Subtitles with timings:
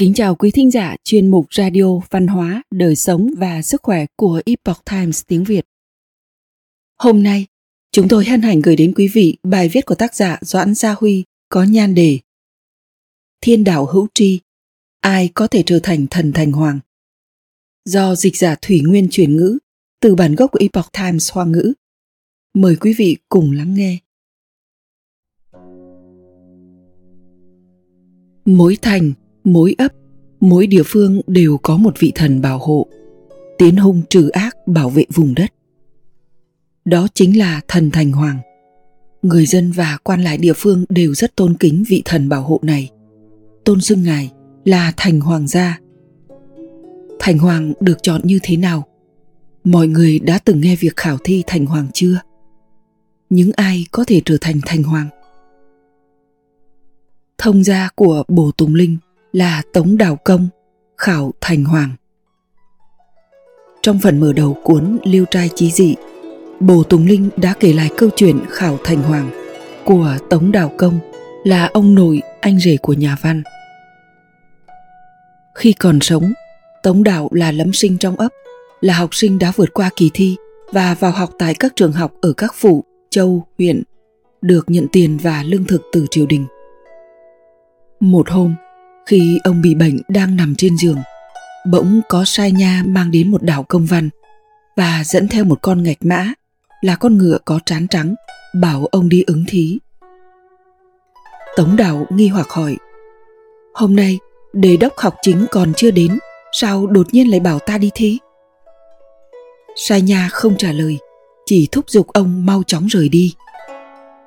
[0.00, 4.06] Kính chào quý thính giả chuyên mục Radio Văn hóa, Đời sống và Sức khỏe
[4.16, 5.66] của Epoch Times tiếng Việt.
[6.98, 7.46] Hôm nay,
[7.92, 10.94] chúng tôi hân hạnh gửi đến quý vị bài viết của tác giả Doãn Gia
[11.00, 12.18] Huy có nhan đề
[13.40, 14.40] Thiên đạo hữu tri,
[15.00, 16.80] ai có thể trở thành thần thành hoàng?
[17.84, 19.58] Do dịch giả Thủy Nguyên chuyển ngữ
[20.00, 21.72] từ bản gốc của Epoch Times Hoa ngữ.
[22.54, 23.98] Mời quý vị cùng lắng nghe.
[28.44, 29.12] Mối thành
[29.44, 29.92] mỗi ấp,
[30.40, 32.86] mỗi địa phương đều có một vị thần bảo hộ,
[33.58, 35.52] tiến hung trừ ác bảo vệ vùng đất.
[36.84, 38.38] Đó chính là thần Thành Hoàng.
[39.22, 42.60] Người dân và quan lại địa phương đều rất tôn kính vị thần bảo hộ
[42.62, 42.90] này.
[43.64, 44.30] Tôn xưng ngài
[44.64, 45.78] là Thành Hoàng gia.
[47.18, 48.86] Thành Hoàng được chọn như thế nào?
[49.64, 52.20] Mọi người đã từng nghe việc khảo thi Thành Hoàng chưa?
[53.30, 55.08] Những ai có thể trở thành Thành Hoàng?
[57.38, 58.96] Thông gia của Bồ Tùng Linh
[59.32, 60.48] là Tống Đào Công,
[60.96, 61.90] Khảo Thành Hoàng.
[63.82, 65.94] Trong phần mở đầu cuốn Liêu trai chí dị,
[66.60, 69.30] Bồ Tùng Linh đã kể lại câu chuyện Khảo Thành Hoàng
[69.84, 70.98] của Tống Đào Công
[71.44, 73.42] là ông nội anh rể của nhà văn.
[75.54, 76.32] Khi còn sống,
[76.82, 78.28] Tống Đào là lấm sinh trong ấp,
[78.80, 80.36] là học sinh đã vượt qua kỳ thi
[80.72, 83.82] và vào học tại các trường học ở các phủ, châu, huyện,
[84.42, 86.46] được nhận tiền và lương thực từ triều đình.
[88.00, 88.54] Một hôm,
[89.10, 90.98] khi ông bị bệnh đang nằm trên giường,
[91.66, 94.08] bỗng có sai nha mang đến một đảo công văn
[94.76, 96.32] và dẫn theo một con ngạch mã
[96.80, 98.14] là con ngựa có trán trắng
[98.54, 99.78] bảo ông đi ứng thí.
[101.56, 102.76] Tống đảo nghi hoặc hỏi
[103.74, 104.18] Hôm nay
[104.52, 106.18] đề đốc học chính còn chưa đến
[106.52, 108.18] Sao đột nhiên lại bảo ta đi thí
[109.76, 110.98] Sai nha không trả lời
[111.46, 113.34] Chỉ thúc giục ông mau chóng rời đi.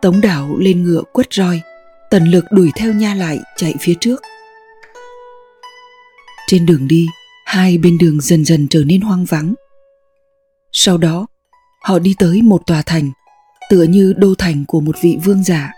[0.01, 1.61] Tống đảo lên ngựa quất roi
[2.09, 4.21] Tần lực đuổi theo nha lại chạy phía trước
[6.47, 7.07] trên đường đi,
[7.45, 9.53] hai bên đường dần dần trở nên hoang vắng.
[10.71, 11.27] Sau đó,
[11.83, 13.11] họ đi tới một tòa thành,
[13.69, 15.71] tựa như đô thành của một vị vương giả.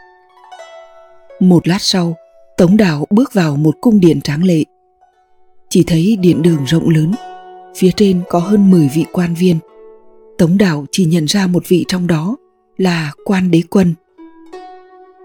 [1.39, 2.15] Một lát sau,
[2.57, 4.63] Tống Đảo bước vào một cung điện tráng lệ.
[5.69, 7.11] Chỉ thấy điện đường rộng lớn,
[7.75, 9.59] phía trên có hơn 10 vị quan viên.
[10.37, 12.37] Tống Đảo chỉ nhận ra một vị trong đó
[12.77, 13.93] là quan đế quân.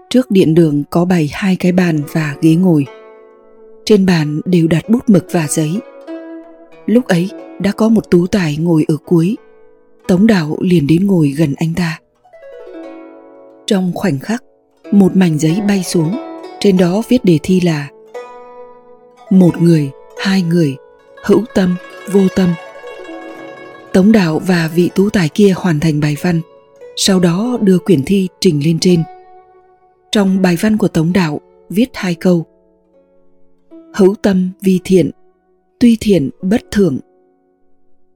[0.09, 2.85] Trước điện đường có bày hai cái bàn và ghế ngồi
[3.91, 5.79] trên bàn đều đặt bút mực và giấy.
[6.85, 7.29] Lúc ấy,
[7.59, 9.37] đã có một tú tài ngồi ở cuối.
[10.07, 11.99] Tống đạo liền đến ngồi gần anh ta.
[13.67, 14.43] Trong khoảnh khắc,
[14.91, 16.15] một mảnh giấy bay xuống,
[16.59, 17.87] trên đó viết đề thi là
[19.29, 20.75] một người, hai người,
[21.25, 21.75] hữu tâm,
[22.11, 22.49] vô tâm.
[23.93, 26.41] Tống đạo và vị tú tài kia hoàn thành bài văn,
[26.95, 29.03] sau đó đưa quyển thi trình lên trên.
[30.11, 32.45] Trong bài văn của tống đạo viết hai câu
[33.93, 35.11] hữu tâm vi thiện,
[35.79, 36.99] tuy thiện bất thường;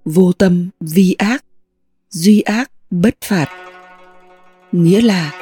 [0.05, 1.45] vô tâm vi ác,
[2.09, 3.47] duy ác bất phạt.
[4.71, 5.33] Nghĩa là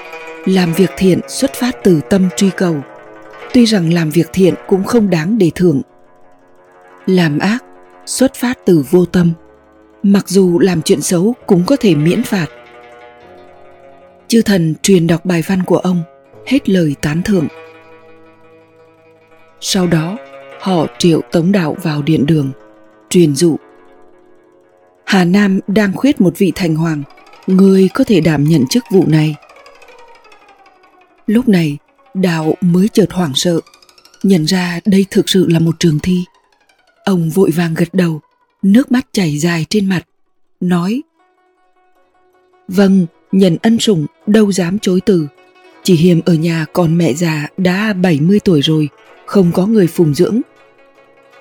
[0.45, 2.75] làm việc thiện xuất phát từ tâm truy cầu.
[3.53, 5.81] Tuy rằng làm việc thiện cũng không đáng để thưởng.
[7.05, 7.63] Làm ác
[8.05, 9.31] xuất phát từ vô tâm,
[10.03, 12.47] mặc dù làm chuyện xấu cũng có thể miễn phạt.
[14.27, 16.03] Chư thần truyền đọc bài văn của ông,
[16.45, 17.47] hết lời tán thưởng
[19.65, 20.17] sau đó,
[20.59, 22.51] họ triệu Tống Đạo vào điện đường,
[23.09, 23.55] truyền dụ.
[25.05, 27.03] Hà Nam đang khuyết một vị thành hoàng,
[27.47, 29.35] người có thể đảm nhận chức vụ này.
[31.27, 31.77] Lúc này,
[32.13, 33.59] Đạo mới chợt hoảng sợ,
[34.23, 36.23] nhận ra đây thực sự là một trường thi.
[37.03, 38.21] Ông vội vàng gật đầu,
[38.61, 40.01] nước mắt chảy dài trên mặt,
[40.59, 41.01] nói
[42.67, 45.27] Vâng, nhận ân sủng, đâu dám chối từ.
[45.83, 48.89] Chỉ hiềm ở nhà còn mẹ già đã 70 tuổi rồi,
[49.33, 50.41] không có người phụng dưỡng.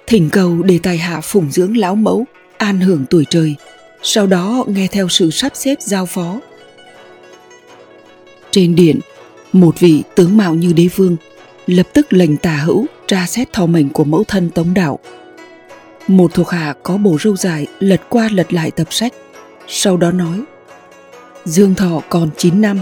[0.06, 2.24] Thỉnh cầu để tài hạ phụng dưỡng lão mẫu,
[2.56, 3.54] an hưởng tuổi trời,
[4.02, 6.40] sau đó nghe theo sự sắp xếp giao phó.
[8.50, 9.00] Trên điện,
[9.52, 11.16] một vị tướng mạo như đế vương
[11.66, 14.98] lập tức lệnh tả hữu tra xét thò mệnh của mẫu thân tống đạo.
[16.08, 19.12] Một thuộc hạ có bổ râu dài lật qua lật lại tập sách,
[19.68, 20.40] sau đó nói
[21.44, 22.80] Dương thọ còn 9 năm.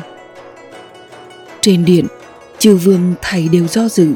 [1.61, 2.06] Trên điện,
[2.58, 4.14] chư vương thầy đều do dự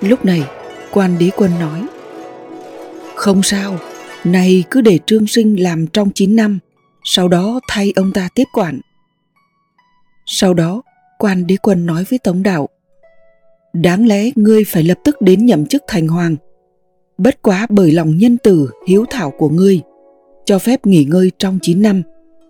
[0.00, 0.42] Lúc này,
[0.90, 1.86] quan đế quân nói
[3.14, 3.78] Không sao,
[4.24, 6.58] này cứ để Trương Sinh làm trong 9 năm,
[7.04, 8.80] sau đó thay ông ta tiếp quản.
[10.26, 10.82] Sau đó,
[11.18, 12.68] quan đế quân nói với Tống Đạo
[13.72, 16.36] Đáng lẽ ngươi phải lập tức đến nhậm chức thành hoàng.
[17.18, 19.80] Bất quá bởi lòng nhân từ hiếu thảo của ngươi,
[20.44, 22.02] cho phép nghỉ ngơi trong 9 năm,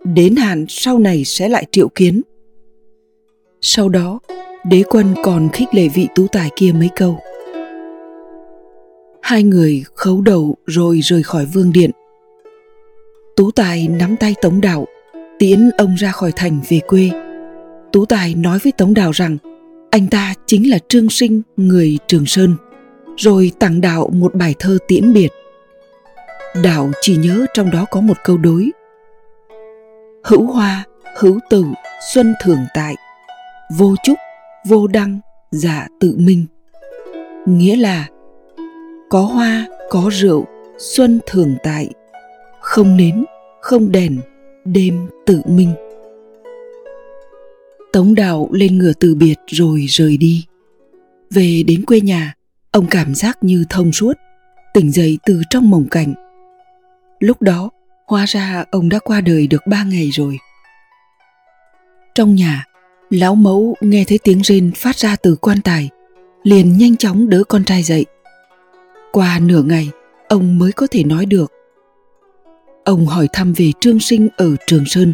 [0.03, 2.21] đến hạn sau này sẽ lại triệu kiến.
[3.61, 4.19] Sau đó,
[4.65, 7.19] đế quân còn khích lệ vị tú tài kia mấy câu.
[9.21, 11.91] Hai người khấu đầu rồi rời khỏi vương điện.
[13.35, 14.85] Tú Tài nắm tay Tống Đạo,
[15.39, 17.09] tiễn ông ra khỏi thành về quê.
[17.91, 19.37] Tú Tài nói với Tống Đạo rằng
[19.91, 22.55] anh ta chính là Trương Sinh người Trường Sơn,
[23.17, 25.29] rồi tặng Đạo một bài thơ tiễn biệt.
[26.63, 28.71] Đạo chỉ nhớ trong đó có một câu đối.
[30.23, 30.83] Hữu hoa,
[31.17, 31.65] hữu tử,
[32.13, 32.95] xuân thường tại,
[33.77, 34.17] vô trúc,
[34.67, 35.19] vô đăng,
[35.51, 36.45] giả tự minh.
[37.45, 38.07] Nghĩa là
[39.11, 40.45] có hoa, có rượu,
[40.77, 41.89] xuân thường tại,
[42.61, 43.25] không nến,
[43.61, 44.19] không đèn,
[44.65, 45.73] đêm tự minh.
[47.93, 50.45] Tống đạo lên ngựa từ biệt rồi rời đi.
[51.29, 52.33] Về đến quê nhà,
[52.71, 54.13] ông cảm giác như thông suốt,
[54.73, 56.13] tỉnh dậy từ trong mộng cảnh.
[57.19, 57.69] Lúc đó,
[58.07, 60.37] hóa ra ông đã qua đời được ba ngày rồi.
[62.15, 62.65] Trong nhà,
[63.09, 65.89] lão mẫu nghe thấy tiếng rên phát ra từ quan tài,
[66.43, 68.05] liền nhanh chóng đỡ con trai dậy.
[69.11, 69.89] Qua nửa ngày,
[70.27, 71.51] ông mới có thể nói được.
[72.85, 75.13] Ông hỏi thăm về Trương Sinh ở Trường Sơn,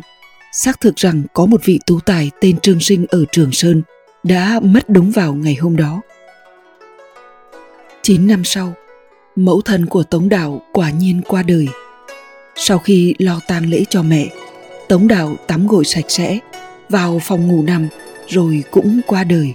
[0.53, 3.81] xác thực rằng có một vị tú tài tên Trương Sinh ở Trường Sơn
[4.23, 6.01] đã mất đúng vào ngày hôm đó.
[8.01, 8.73] Chín năm sau,
[9.35, 11.67] mẫu thân của Tống Đảo quả nhiên qua đời.
[12.55, 14.27] Sau khi lo tang lễ cho mẹ,
[14.87, 16.39] Tống Đảo tắm gội sạch sẽ,
[16.89, 17.87] vào phòng ngủ nằm
[18.27, 19.53] rồi cũng qua đời.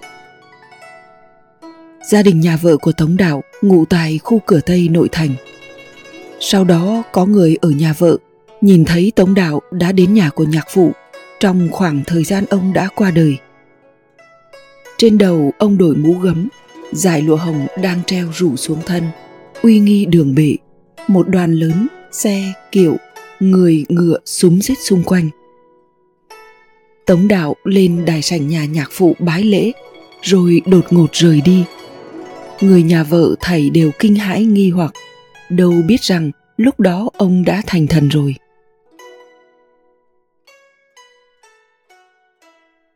[2.05, 5.35] Gia đình nhà vợ của Tống đạo ngụ tại khu cửa Tây nội thành.
[6.41, 8.17] Sau đó có người ở nhà vợ
[8.61, 10.93] nhìn thấy Tống đạo đã đến nhà của nhạc phụ
[11.41, 13.37] trong khoảng thời gian ông đã qua đời.
[14.99, 16.49] Trên đầu ông đổi mũ gấm,
[16.93, 19.03] dải lụa hồng đang treo rủ xuống thân,
[19.63, 20.57] uy nghi đường bệ,
[21.09, 22.97] một đoàn lớn, xe, kiệu,
[23.41, 25.29] người, ngựa, súng giết xung quanh.
[27.07, 29.73] Tống đạo lên đài sảnh nhà nhạc phụ bái lễ,
[30.23, 31.65] rồi đột ngột rời đi.
[32.63, 34.93] Người nhà vợ thầy đều kinh hãi nghi hoặc,
[35.49, 38.35] đâu biết rằng lúc đó ông đã thành thần rồi.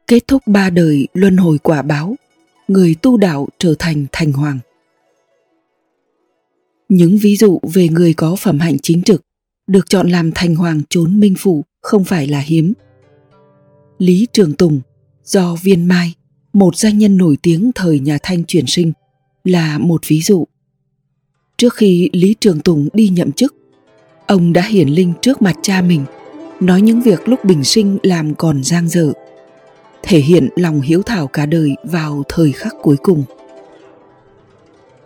[0.06, 2.16] Kết thúc ba đời luân hồi quả báo,
[2.68, 4.58] người tu đạo trở thành thành hoàng.
[6.88, 9.22] Những ví dụ về người có phẩm hạnh chính trực
[9.66, 12.72] được chọn làm thành hoàng trốn minh phủ không phải là hiếm.
[13.98, 14.80] Lý Trường Tùng
[15.24, 16.14] do Viên Mai,
[16.52, 18.92] một doanh nhân nổi tiếng thời nhà Thanh chuyển sinh,
[19.46, 20.44] là một ví dụ.
[21.56, 23.54] Trước khi Lý Trường Tùng đi nhậm chức,
[24.26, 26.04] ông đã hiển linh trước mặt cha mình,
[26.60, 29.12] nói những việc lúc bình sinh làm còn giang dở,
[30.02, 33.24] thể hiện lòng hiếu thảo cả đời vào thời khắc cuối cùng.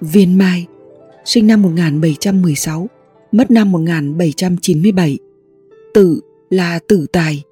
[0.00, 0.66] Viên Mai,
[1.24, 2.88] sinh năm 1716,
[3.32, 5.18] mất năm 1797.
[5.94, 6.20] tự
[6.50, 7.42] là tử tài,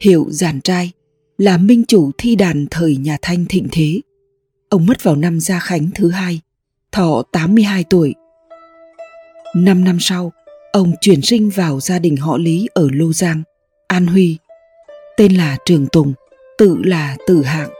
[0.00, 0.92] hiệu giản trai,
[1.38, 4.00] là minh chủ thi đàn thời nhà Thanh thịnh thế.
[4.72, 6.40] Ông mất vào năm Gia Khánh thứ hai,
[6.92, 8.14] thọ 82 tuổi.
[9.54, 10.32] Năm năm sau,
[10.72, 13.42] ông chuyển sinh vào gia đình họ Lý ở Lô Giang,
[13.86, 14.36] An Huy.
[15.16, 16.12] Tên là Trường Tùng,
[16.58, 17.70] tự là Tử Hạng.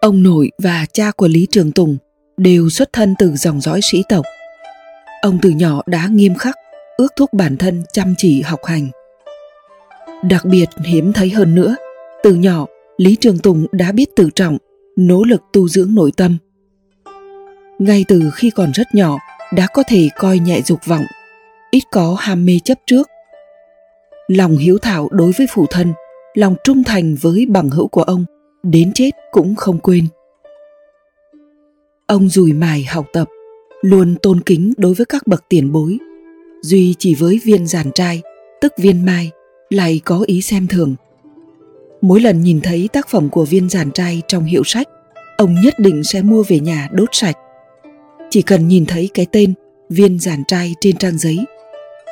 [0.00, 1.96] Ông nội và cha của Lý Trường Tùng
[2.36, 4.24] đều xuất thân từ dòng dõi sĩ tộc.
[5.22, 6.56] Ông từ nhỏ đã nghiêm khắc,
[6.96, 8.88] ước thúc bản thân chăm chỉ học hành.
[10.22, 11.76] Đặc biệt hiếm thấy hơn nữa,
[12.22, 12.66] từ nhỏ
[12.96, 14.58] Lý Trường Tùng đã biết tự trọng,
[14.96, 16.38] nỗ lực tu dưỡng nội tâm.
[17.78, 19.18] Ngay từ khi còn rất nhỏ,
[19.54, 21.04] đã có thể coi nhẹ dục vọng,
[21.70, 23.08] ít có ham mê chấp trước.
[24.28, 25.92] Lòng hiếu thảo đối với phụ thân,
[26.34, 28.24] lòng trung thành với bằng hữu của ông,
[28.62, 30.06] đến chết cũng không quên.
[32.06, 33.28] Ông dùi mài học tập,
[33.82, 35.98] luôn tôn kính đối với các bậc tiền bối.
[36.62, 38.22] Duy chỉ với viên giản trai,
[38.60, 39.30] tức viên mai,
[39.70, 40.94] lại có ý xem thường.
[42.00, 44.88] Mỗi lần nhìn thấy tác phẩm của viên giàn trai trong hiệu sách,
[45.36, 47.36] ông nhất định sẽ mua về nhà đốt sạch.
[48.30, 49.54] Chỉ cần nhìn thấy cái tên
[49.88, 51.38] viên giàn trai trên trang giấy,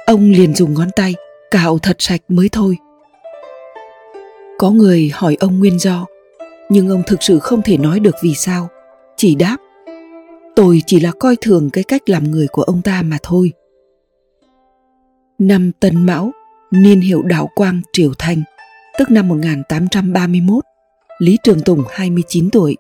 [0.07, 1.15] ông liền dùng ngón tay
[1.51, 2.77] cạo thật sạch mới thôi.
[4.59, 6.07] Có người hỏi ông nguyên do,
[6.69, 8.69] nhưng ông thực sự không thể nói được vì sao,
[9.17, 9.57] chỉ đáp
[10.59, 13.53] tôi chỉ là coi thường cái cách làm người của ông ta mà thôi.
[15.39, 16.33] Năm Tân Mão,
[16.71, 18.43] niên hiệu đạo quang Triều Thanh,
[18.99, 20.65] tức năm 1831,
[21.19, 22.77] Lý Trường Tùng 29 tuổi.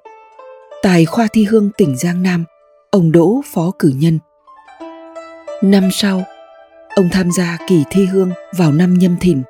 [0.82, 2.44] Tại khoa thi hương tỉnh Giang Nam,
[2.90, 4.18] ông đỗ phó cử nhân.
[5.62, 6.22] Năm sau,
[6.96, 9.42] ông tham gia kỳ thi hương vào năm nhâm thìn.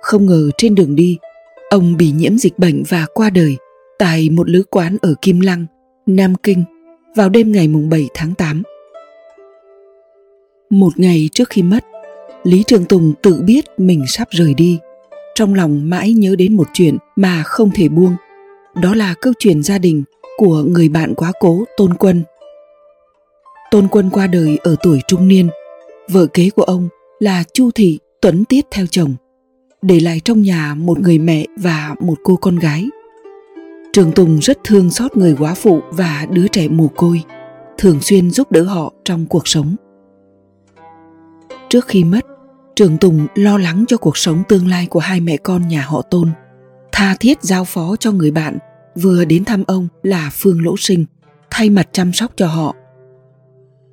[0.00, 1.18] Không ngờ trên đường đi,
[1.70, 3.56] ông bị nhiễm dịch bệnh và qua đời
[3.98, 5.66] tại một lữ quán ở Kim Lăng,
[6.06, 6.64] Nam Kinh
[7.16, 8.62] vào đêm ngày mùng 7 tháng 8.
[10.70, 11.84] Một ngày trước khi mất,
[12.44, 14.78] Lý Trường Tùng tự biết mình sắp rời đi.
[15.36, 18.16] Trong lòng mãi nhớ đến một chuyện mà không thể buông.
[18.82, 20.02] Đó là câu chuyện gia đình
[20.36, 22.22] của người bạn quá cố Tôn Quân.
[23.70, 25.48] Tôn Quân qua đời ở tuổi trung niên.
[26.08, 26.88] Vợ kế của ông
[27.18, 29.14] là Chu Thị Tuấn Tiết theo chồng,
[29.82, 32.88] để lại trong nhà một người mẹ và một cô con gái.
[33.92, 37.22] Trường Tùng rất thương xót người quá phụ và đứa trẻ mồ côi,
[37.78, 39.76] thường xuyên giúp đỡ họ trong cuộc sống.
[41.68, 42.26] Trước khi mất,
[42.76, 46.02] Trường Tùng lo lắng cho cuộc sống tương lai của hai mẹ con nhà họ
[46.02, 46.30] Tôn,
[46.92, 48.58] tha thiết giao phó cho người bạn
[48.94, 51.04] vừa đến thăm ông là Phương Lỗ Sinh,
[51.50, 52.74] thay mặt chăm sóc cho họ.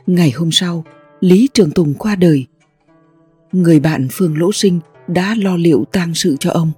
[0.07, 0.85] Ngày hôm sau,
[1.19, 2.45] Lý Trường Tùng qua đời.
[3.51, 6.71] Người bạn Phương Lỗ Sinh đã lo liệu tang sự cho ông.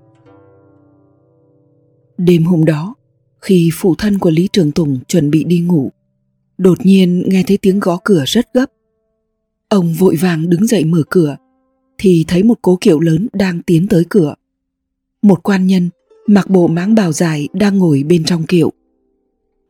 [2.17, 2.95] Đêm hôm đó,
[3.41, 5.91] khi phụ thân của Lý Trường Tùng chuẩn bị đi ngủ,
[6.57, 8.65] đột nhiên nghe thấy tiếng gõ cửa rất gấp.
[9.69, 11.37] Ông vội vàng đứng dậy mở cửa,
[11.97, 14.35] thì thấy một cố kiệu lớn đang tiến tới cửa.
[15.21, 15.89] Một quan nhân
[16.27, 18.73] mặc bộ máng bào dài đang ngồi bên trong kiệu.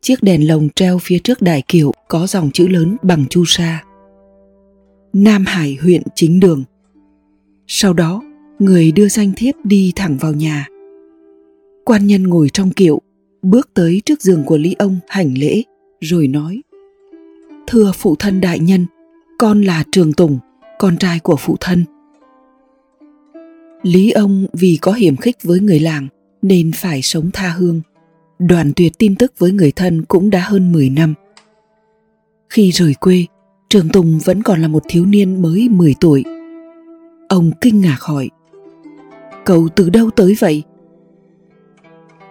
[0.02, 3.84] Chiếc đèn lồng treo phía trước đài kiệu có dòng chữ lớn bằng chu sa.
[5.14, 6.64] Nam Hải huyện chính đường.
[7.68, 8.22] Sau đó,
[8.60, 10.68] người đưa danh thiếp đi thẳng vào nhà.
[11.86, 13.02] Quan nhân ngồi trong kiệu,
[13.42, 15.64] bước tới trước giường của Lý ông hành lễ,
[16.02, 16.62] rồi nói:
[17.68, 18.86] "Thưa phụ thân đại nhân,
[19.38, 20.40] con là Trường Tùng,
[20.80, 21.86] con trai của phụ thân."
[23.86, 26.08] Lý ông vì có hiểm khích với người làng
[26.42, 27.82] nên phải sống tha hương.
[28.40, 31.14] Đoàn tuyệt tin tức với người thân cũng đã hơn 10 năm.
[32.50, 33.26] Khi rời quê,
[33.70, 36.24] Trường Tùng vẫn còn là một thiếu niên mới 10 tuổi.
[37.30, 38.30] Ông kinh ngạc hỏi,
[39.46, 40.64] Cậu từ đâu tới vậy?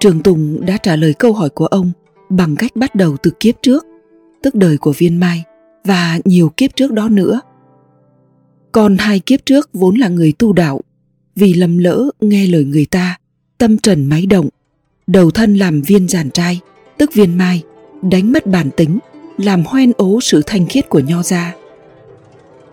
[0.00, 1.92] Trường Tùng đã trả lời câu hỏi của ông
[2.28, 3.86] bằng cách bắt đầu từ kiếp trước,
[4.42, 5.44] tức đời của viên mai
[5.84, 7.40] và nhiều kiếp trước đó nữa.
[8.72, 10.80] Còn hai kiếp trước vốn là người tu đạo,
[11.36, 13.18] vì lầm lỡ nghe lời người ta,
[13.58, 14.48] tâm trần máy động,
[15.06, 16.60] đầu thân làm viên giàn trai,
[16.98, 17.62] tức viên mai,
[18.02, 18.98] đánh mất bản tính,
[19.38, 21.54] làm hoen ố sự thanh khiết của nho gia.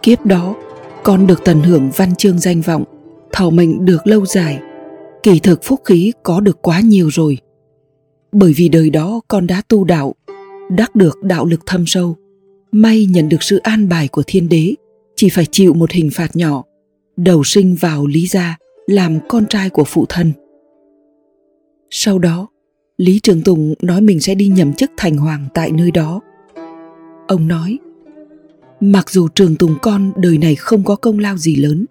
[0.03, 0.55] Kiếp đó,
[1.03, 2.83] con được tận hưởng văn chương danh vọng
[3.31, 4.59] thọ mệnh được lâu dài.
[5.23, 7.37] Kỳ thực phúc khí có được quá nhiều rồi.
[8.31, 10.15] Bởi vì đời đó con đã tu đạo,
[10.71, 12.15] đắc được đạo lực thâm sâu.
[12.71, 14.73] May nhận được sự an bài của thiên đế,
[15.15, 16.63] chỉ phải chịu một hình phạt nhỏ
[17.23, 20.33] đầu sinh vào lý gia làm con trai của phụ thân
[21.93, 22.47] sau đó,
[22.97, 26.21] Lý Trường Tùng nói mình sẽ đi nhậm chức thành hoàng tại nơi đó.
[27.27, 27.79] Ông nói,
[28.79, 31.85] mặc dù Trường Tùng con đời này không có công lao gì lớn,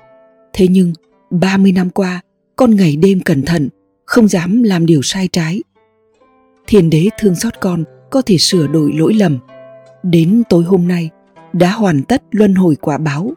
[0.52, 0.92] thế nhưng
[1.30, 2.20] 30 năm qua
[2.56, 3.68] con ngày đêm cẩn thận,
[4.04, 5.62] không dám làm điều sai trái.
[6.66, 9.38] Thiên đế thương xót con có thể sửa đổi lỗi lầm.
[10.02, 11.10] Đến tối hôm nay
[11.52, 13.32] đã hoàn tất luân hồi quả báo,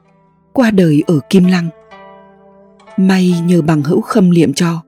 [0.53, 1.69] qua đời ở Kim Lăng.
[2.97, 4.81] May nhờ bằng hữu khâm liệm cho,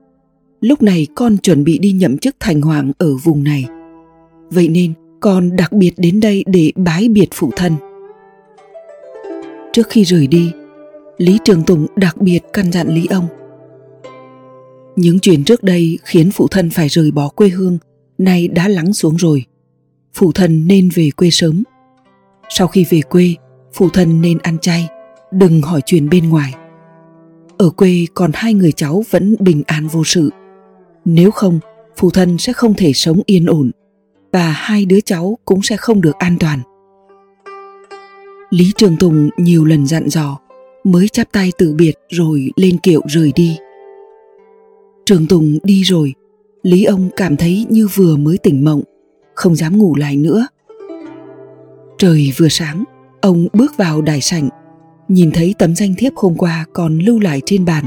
[0.60, 3.66] lúc này con chuẩn bị đi nhậm chức thành hoàng ở vùng này.
[4.50, 7.72] Vậy nên con đặc biệt đến đây để bái biệt phụ thân.
[9.72, 10.52] Trước khi rời đi
[11.18, 13.26] lý trường tùng đặc biệt căn dặn lý ông.
[14.96, 17.78] Những chuyện trước đây khiến phụ thân phải rời bỏ quê hương
[18.18, 19.44] nay đã lắng xuống rồi.
[20.14, 21.62] Phụ thân nên về quê sớm.
[22.48, 23.34] Sau khi về quê
[23.74, 24.88] phụ thân nên ăn chay
[25.32, 26.54] đừng hỏi chuyện bên ngoài
[27.58, 30.30] ở quê còn hai người cháu vẫn bình an vô sự
[31.08, 31.58] nếu không,
[31.96, 33.70] phụ thân sẽ không thể sống yên ổn
[34.32, 36.60] và hai đứa cháu cũng sẽ không được an toàn.
[38.50, 40.38] Lý Trường Tùng nhiều lần dặn dò,
[40.84, 43.58] mới chắp tay từ biệt rồi lên kiệu rời đi.
[45.04, 46.14] Trường Tùng đi rồi,
[46.62, 48.82] Lý ông cảm thấy như vừa mới tỉnh mộng,
[49.34, 50.46] không dám ngủ lại nữa.
[51.98, 52.84] Trời vừa sáng,
[53.20, 54.48] ông bước vào đài sảnh,
[55.08, 57.84] nhìn thấy tấm danh thiếp hôm qua còn lưu lại trên bàn,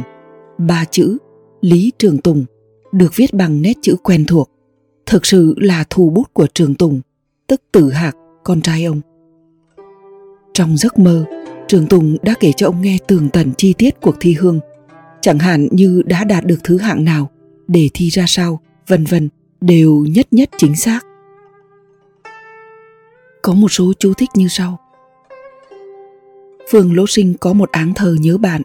[0.57, 1.17] ba chữ
[1.61, 2.45] Lý Trường Tùng
[2.91, 4.49] được viết bằng nét chữ quen thuộc.
[5.05, 7.01] Thực sự là thù bút của trường tùng
[7.47, 9.01] tức tử hạc con trai ông.
[10.53, 11.25] Trong giấc mơ
[11.67, 14.59] trường tùng đã kể cho ông nghe tường tận chi tiết cuộc thi hương.
[15.21, 17.29] Chẳng hạn như đã đạt được thứ hạng nào
[17.67, 19.29] để thi ra sao vân vân
[19.61, 20.99] đều nhất nhất chính xác.
[23.41, 24.79] Có một số chú thích như sau
[26.71, 28.61] phương lỗ sinh có một áng thơ nhớ bạn.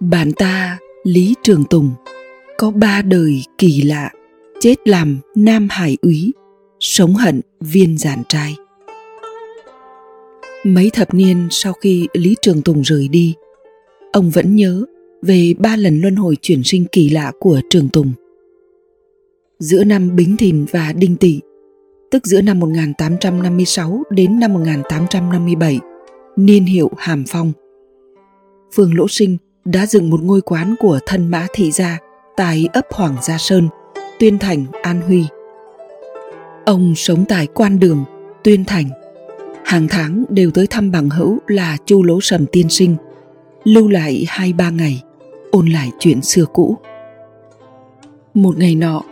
[0.00, 1.90] Bạn ta lý trường tùng
[2.58, 4.10] có ba đời kỳ lạ
[4.60, 6.32] chết làm nam hải úy
[6.80, 8.56] sống hận viên giản trai.
[10.64, 13.34] Mấy thập niên sau khi lý trường tùng rời đi
[14.12, 14.84] ông vẫn nhớ
[15.22, 18.12] về ba lần luân hồi chuyển sinh kỳ lạ của trường tùng.
[19.58, 21.40] Giữa năm bính thìn và đinh tỵ
[22.10, 25.80] tức giữa năm 1856 đến năm 1857,
[26.36, 27.52] niên hiệu Hàm Phong.
[28.74, 31.98] Phương Lỗ Sinh đã dựng một ngôi quán của thân mã thị gia
[32.36, 33.68] tại ấp Hoàng Gia Sơn,
[34.18, 35.26] Tuyên Thành, An Huy.
[36.64, 38.04] Ông sống tại quan đường,
[38.44, 38.88] Tuyên Thành.
[39.64, 42.96] Hàng tháng đều tới thăm bằng hữu là Chu Lỗ Sầm tiên sinh,
[43.64, 45.02] lưu lại hai ba ngày,
[45.50, 46.76] ôn lại chuyện xưa cũ.
[48.34, 49.02] Một ngày nọ,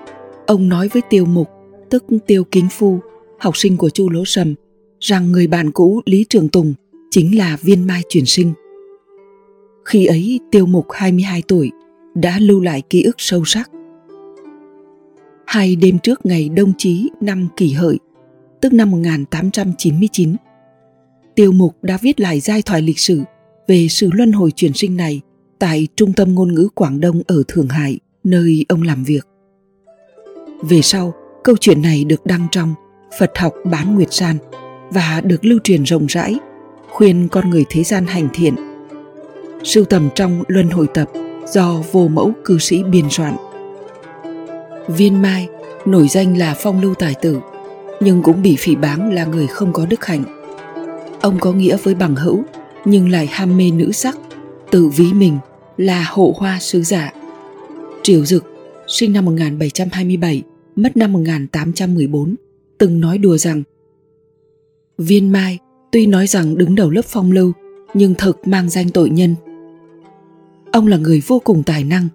[0.46, 1.48] ông nói với Tiêu Mục,
[1.90, 2.98] tức Tiêu Kính Phu,
[3.38, 4.54] học sinh của Chu Lỗ Sầm,
[5.00, 6.74] rằng người bạn cũ Lý Trường Tùng
[7.10, 8.52] chính là viên mai chuyển sinh.
[9.84, 11.70] Khi ấy Tiêu Mục 22 tuổi
[12.14, 13.70] đã lưu lại ký ức sâu sắc.
[15.46, 17.98] Hai đêm trước ngày đông chí năm kỷ hợi,
[18.60, 20.36] tức năm 1899,
[21.34, 23.22] Tiêu Mục đã viết lại giai thoại lịch sử
[23.68, 25.20] về sự luân hồi chuyển sinh này
[25.58, 29.26] tại Trung tâm Ngôn ngữ Quảng Đông ở Thượng Hải, nơi ông làm việc.
[30.62, 31.14] Về sau,
[31.44, 32.74] câu chuyện này được đăng trong
[33.18, 34.36] Phật học bán Nguyệt San
[34.90, 36.38] và được lưu truyền rộng rãi,
[36.90, 38.54] khuyên con người thế gian hành thiện.
[39.64, 41.10] Sưu tầm trong Luân hồi tập
[41.52, 43.36] do vô mẫu cư sĩ biên soạn.
[44.88, 45.48] Viên Mai
[45.86, 47.40] nổi danh là phong lưu tài tử,
[48.00, 50.24] nhưng cũng bị phỉ báng là người không có đức hạnh.
[51.20, 52.42] Ông có nghĩa với bằng hữu,
[52.84, 54.18] nhưng lại ham mê nữ sắc,
[54.70, 55.38] tự ví mình
[55.76, 57.12] là hộ hoa sứ giả.
[58.02, 58.44] Triều Dực,
[58.86, 60.42] sinh năm 1727,
[60.76, 62.34] mất năm 1814,
[62.78, 63.62] từng nói đùa rằng
[64.98, 65.58] Viên Mai
[65.92, 67.52] tuy nói rằng đứng đầu lớp phong lưu,
[67.94, 69.34] nhưng thực mang danh tội nhân.
[70.72, 72.08] Ông là người vô cùng tài năng,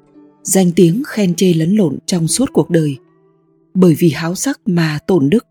[0.43, 2.97] danh tiếng khen chê lẫn lộn trong suốt cuộc đời.
[3.73, 5.45] Bởi vì háo sắc mà tổn đức.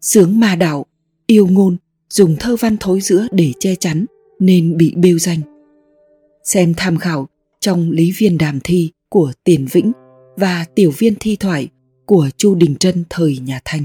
[0.00, 0.86] Sướng mà đạo,
[1.26, 1.76] yêu ngôn,
[2.10, 4.04] dùng thơ văn thối giữa để che chắn
[4.38, 5.40] nên bị bêu danh.
[6.44, 7.28] Xem tham khảo
[7.60, 9.92] trong Lý Viên Đàm Thi của Tiền Vĩnh
[10.36, 11.68] và Tiểu Viên Thi Thoại
[12.04, 13.84] của Chu Đình Trân thời nhà Thanh.